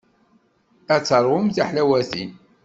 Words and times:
Ad 0.93 1.01
teṛwum 1.03 1.47
tiḥlawatin. 1.55 2.31